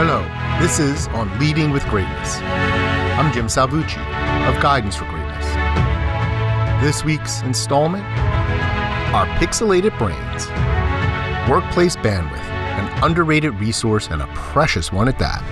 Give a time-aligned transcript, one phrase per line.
[0.00, 0.22] Hello,
[0.60, 2.36] this is on Leading with Greatness.
[3.18, 3.98] I'm Jim Salvucci
[4.46, 5.44] of Guidance for Greatness.
[6.80, 8.04] This week's installment
[9.12, 10.46] Our Pixelated Brains.
[11.50, 15.42] Workplace bandwidth, an underrated resource and a precious one at that.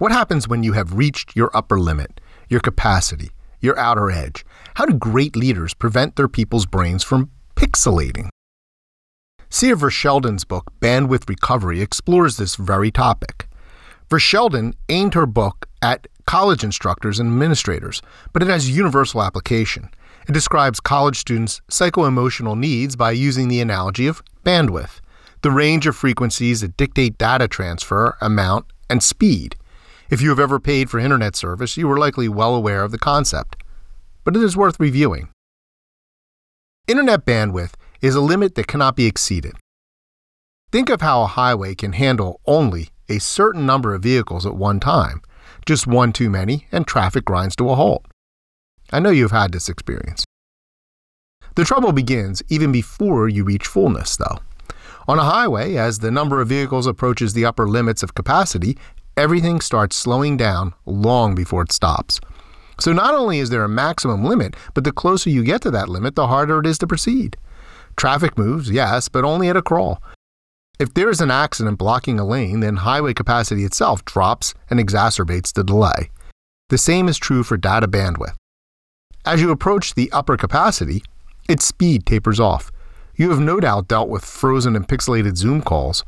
[0.00, 3.30] What happens when you have reached your upper limit, your capacity,
[3.60, 4.44] your outer edge?
[4.74, 8.30] How do great leaders prevent their people's brains from pixelating?
[9.54, 13.46] Cia Verschelden's book, Bandwidth Recovery, explores this very topic.
[14.08, 18.00] Verschelden aimed her book at college instructors and administrators,
[18.32, 19.90] but it has universal application.
[20.26, 25.00] It describes college students' psycho-emotional needs by using the analogy of bandwidth,
[25.42, 29.56] the range of frequencies that dictate data transfer, amount, and speed.
[30.08, 32.98] If you have ever paid for internet service, you are likely well aware of the
[32.98, 33.62] concept,
[34.24, 35.28] but it is worth reviewing.
[36.88, 39.54] Internet bandwidth is a limit that cannot be exceeded.
[40.72, 44.80] Think of how a highway can handle only a certain number of vehicles at one
[44.80, 45.22] time,
[45.64, 48.04] just one too many, and traffic grinds to a halt.
[48.92, 50.24] I know you've had this experience.
[51.54, 54.38] The trouble begins even before you reach fullness, though.
[55.06, 58.78] On a highway, as the number of vehicles approaches the upper limits of capacity,
[59.16, 62.20] everything starts slowing down long before it stops.
[62.80, 65.88] So not only is there a maximum limit, but the closer you get to that
[65.88, 67.36] limit, the harder it is to proceed.
[67.96, 70.02] Traffic moves, yes, but only at a crawl.
[70.78, 75.52] If there is an accident blocking a lane, then highway capacity itself drops and exacerbates
[75.52, 76.10] the delay.
[76.70, 78.34] The same is true for data bandwidth.
[79.24, 81.02] As you approach the upper capacity,
[81.48, 82.72] its speed tapers off.
[83.14, 86.02] You have no doubt dealt with frozen and pixelated Zoom calls.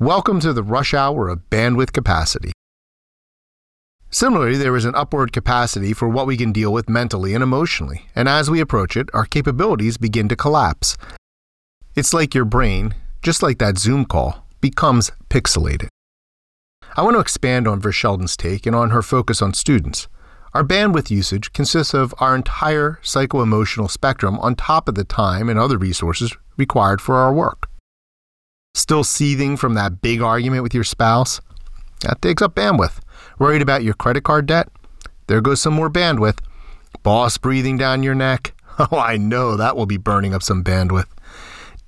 [0.00, 2.52] Welcome to the rush hour of bandwidth capacity.
[4.10, 8.06] Similarly, there is an upward capacity for what we can deal with mentally and emotionally,
[8.16, 10.96] and as we approach it, our capabilities begin to collapse.
[11.98, 15.88] It's like your brain, just like that Zoom call, becomes pixelated.
[16.96, 20.06] I want to expand on Verschelden's take and on her focus on students.
[20.54, 25.48] Our bandwidth usage consists of our entire psycho emotional spectrum on top of the time
[25.48, 27.68] and other resources required for our work.
[28.74, 31.40] Still seething from that big argument with your spouse?
[32.02, 33.00] That takes up bandwidth.
[33.40, 34.68] Worried about your credit card debt?
[35.26, 36.38] There goes some more bandwidth.
[37.02, 38.54] Boss breathing down your neck?
[38.92, 41.08] Oh, I know that will be burning up some bandwidth.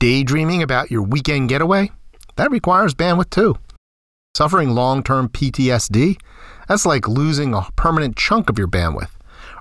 [0.01, 1.91] Daydreaming about your weekend getaway?
[2.37, 3.57] That requires bandwidth too.
[4.35, 6.19] Suffering long term PTSD?
[6.69, 9.11] That's like losing a permanent chunk of your bandwidth.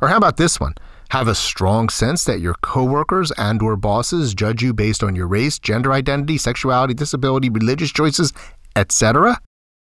[0.02, 0.76] Or how about this one?
[1.10, 5.28] Have a strong sense that your coworkers and or bosses judge you based on your
[5.28, 8.32] race, gender identity, sexuality, disability, religious choices,
[8.78, 9.42] etc.?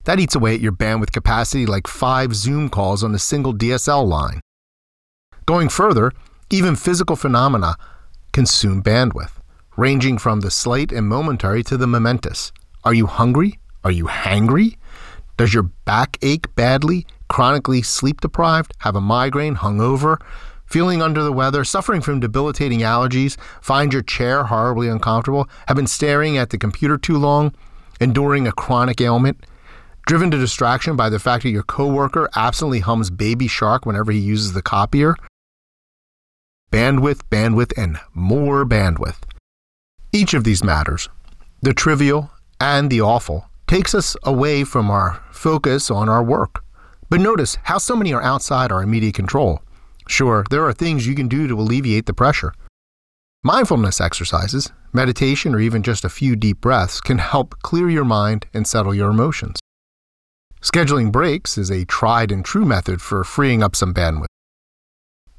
[0.04, 4.06] That eats away at your bandwidth capacity like five Zoom calls on a single DSL
[4.06, 4.40] line.
[5.46, 6.12] Going further,
[6.50, 7.76] even physical phenomena
[8.34, 9.38] consume bandwidth,
[9.76, 12.52] ranging from the slight and momentary to the momentous.
[12.84, 13.58] Are you hungry?
[13.82, 14.76] Are you hangry?
[15.36, 17.06] Does your back ache badly?
[17.28, 18.72] Chronically sleep deprived?
[18.78, 19.56] Have a migraine?
[19.56, 20.18] Hungover?
[20.66, 21.64] Feeling under the weather?
[21.64, 23.36] Suffering from debilitating allergies?
[23.60, 25.48] Find your chair horribly uncomfortable?
[25.68, 27.54] Have been staring at the computer too long?
[28.00, 29.44] Enduring a chronic ailment?
[30.06, 34.18] driven to distraction by the fact that your coworker absently hums Baby Shark whenever he
[34.18, 35.16] uses the copier.
[36.70, 39.18] Bandwidth, bandwidth, and more bandwidth.
[40.14, 41.08] Each of these matters,
[41.60, 42.30] the trivial
[42.60, 46.62] and the awful, takes us away from our focus on our work.
[47.10, 49.60] But notice how so many are outside our immediate control.
[50.06, 52.54] Sure, there are things you can do to alleviate the pressure.
[53.42, 58.46] Mindfulness exercises, meditation, or even just a few deep breaths can help clear your mind
[58.54, 59.58] and settle your emotions.
[60.62, 64.33] Scheduling breaks is a tried and true method for freeing up some bandwidth.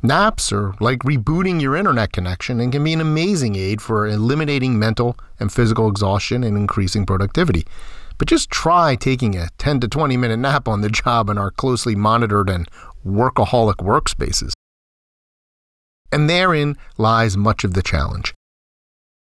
[0.05, 4.77] Naps are like rebooting your internet connection and can be an amazing aid for eliminating
[4.77, 7.65] mental and physical exhaustion and increasing productivity.
[8.19, 11.49] But just try taking a 10 to 20 minute nap on the job in our
[11.49, 12.69] closely monitored and
[13.03, 14.53] workaholic workspaces.
[16.11, 18.35] And therein lies much of the challenge.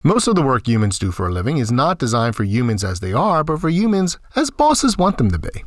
[0.04, 3.00] Most of the work humans do for a living is not designed for humans as
[3.00, 5.64] they are, but for humans as bosses want them to be.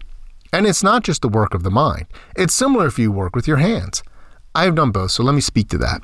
[0.53, 2.05] And it's not just the work of the mind,
[2.37, 4.01] it's similar if you work with your hands.
[4.55, 6.01] I have done both, so let me speak to that.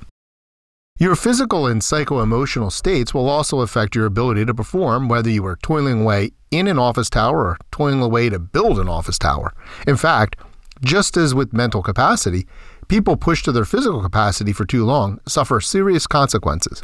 [0.98, 5.46] Your physical and psycho emotional states will also affect your ability to perform, whether you
[5.46, 9.54] are toiling away in an office tower or toiling away to build an office tower.
[9.88, 10.36] In fact,
[10.84, 12.48] just as with mental capacity,
[12.90, 16.84] people pushed to their physical capacity for too long suffer serious consequences.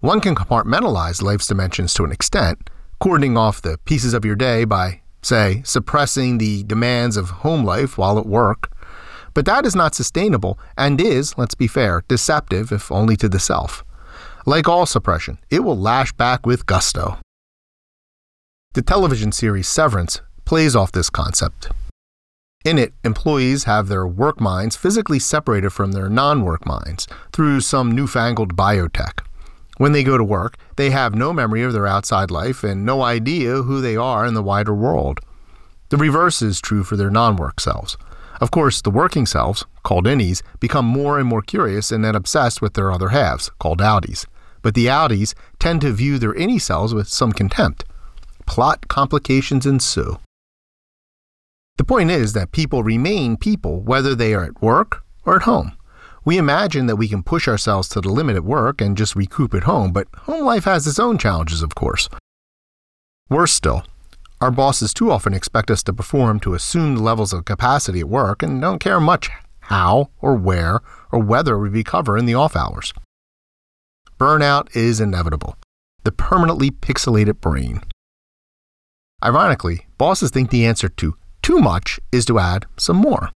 [0.00, 2.68] One can compartmentalize life's dimensions to an extent,
[3.00, 7.96] cordoning off the pieces of your day by say, suppressing the demands of home life
[7.96, 8.70] while at work.
[9.34, 13.40] But that is not sustainable and is, let's be fair, deceptive if only to the
[13.40, 13.84] self.
[14.46, 17.18] Like all suppression, it will lash back with gusto.
[18.74, 21.70] The television series Severance plays off this concept.
[22.64, 27.60] In it, employees have their work minds physically separated from their non work minds through
[27.60, 29.20] some newfangled biotech.
[29.76, 33.02] When they go to work, they have no memory of their outside life and no
[33.02, 35.20] idea who they are in the wider world.
[35.90, 37.96] The reverse is true for their non work selves.
[38.40, 42.60] Of course, the working selves, called innies, become more and more curious and then obsessed
[42.60, 44.26] with their other halves, called outies.
[44.62, 47.84] But the outies tend to view their innie selves with some contempt.
[48.46, 50.18] Plot complications ensue.
[51.76, 55.72] The point is that people remain people whether they are at work or at home.
[56.24, 59.54] We imagine that we can push ourselves to the limit at work and just recoup
[59.54, 62.08] at home, but home life has its own challenges, of course.
[63.28, 63.84] Worse still,
[64.44, 68.42] our bosses too often expect us to perform to assumed levels of capacity at work
[68.42, 69.30] and don't care much
[69.60, 70.80] how or where
[71.10, 72.92] or whether we recover in the off hours.
[74.20, 75.56] Burnout is inevitable.
[76.02, 77.80] The permanently pixelated brain.
[79.24, 83.30] Ironically, bosses think the answer to too much is to add some more.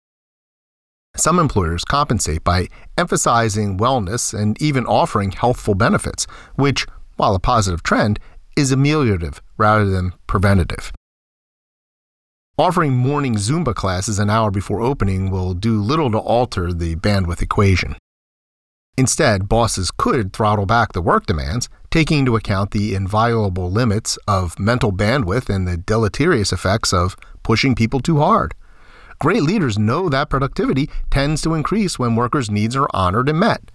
[1.16, 2.68] Some employers compensate by
[2.98, 6.26] emphasizing wellness and even offering healthful benefits,
[6.56, 8.18] which, while a positive trend,
[8.58, 10.92] is ameliorative rather than preventative.
[12.60, 17.40] Offering morning Zumba classes an hour before opening will do little to alter the bandwidth
[17.40, 17.94] equation.
[18.96, 24.58] Instead, bosses could throttle back the work demands, taking into account the inviolable limits of
[24.58, 27.14] mental bandwidth and the deleterious effects of
[27.44, 28.54] pushing people too hard.
[29.20, 33.70] Great leaders know that productivity tends to increase when workers' needs are honored and met.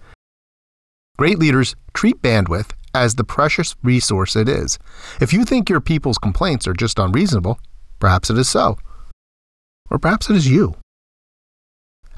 [1.16, 4.78] Great leaders treat bandwidth as the precious resource it is.
[5.22, 7.58] If you think your people's complaints are just unreasonable,
[8.04, 8.76] perhaps it is so.
[9.90, 10.74] Or perhaps it is you.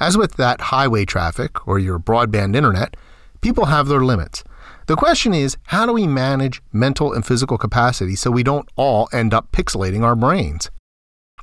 [0.01, 2.97] As with that highway traffic or your broadband internet,
[3.41, 4.43] people have their limits.
[4.89, 9.09] The question is how do we manage mental and physical capacity so we don't all
[9.13, 10.73] end up pixelating our brains?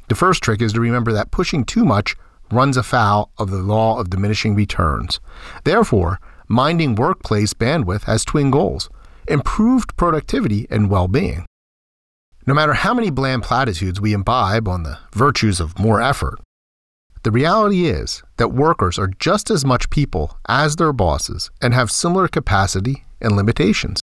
[0.10, 2.18] The first trick is to remember that pushing too much
[2.52, 5.22] runs afoul of the law of diminishing returns.
[5.64, 6.20] Therefore,
[6.50, 8.90] minding workplace bandwidth has twin goals
[9.26, 11.46] improved productivity and well being.
[12.46, 16.42] No matter how many bland platitudes we imbibe on the virtues of more effort,
[17.24, 21.90] the reality is that workers are just as much people as their bosses and have
[21.90, 24.02] similar capacity and limitations.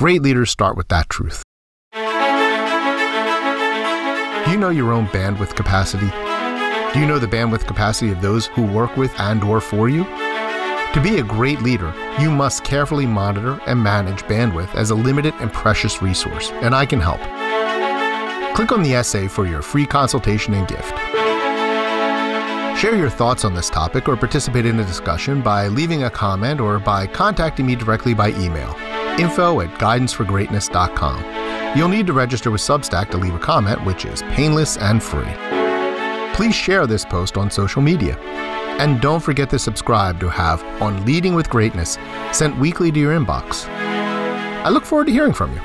[0.00, 1.44] Great leaders start with that truth.
[4.44, 6.10] Do you know your own bandwidth capacity?
[6.92, 10.04] Do you know the bandwidth capacity of those who work with and or for you?
[10.94, 15.34] To be a great leader, you must carefully monitor and manage bandwidth as a limited
[15.38, 17.20] and precious resource, and I can help.
[18.56, 20.98] Click on the essay for your free consultation and gift.
[22.76, 26.60] Share your thoughts on this topic or participate in a discussion by leaving a comment
[26.60, 28.76] or by contacting me directly by email
[29.20, 31.78] info at guidanceforgreatness.com.
[31.78, 35.59] You'll need to register with Substack to leave a comment, which is painless and free.
[36.40, 38.16] Please share this post on social media.
[38.80, 41.98] And don't forget to subscribe to have On Leading with Greatness
[42.32, 43.66] sent weekly to your inbox.
[43.68, 45.60] I look forward to hearing from you.